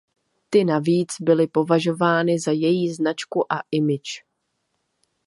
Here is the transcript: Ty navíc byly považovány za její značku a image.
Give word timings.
Ty 0.49 0.63
navíc 0.63 1.13
byly 1.21 1.47
považovány 1.47 2.39
za 2.39 2.51
její 2.51 2.93
značku 2.93 3.53
a 3.53 3.61
image. 3.71 4.21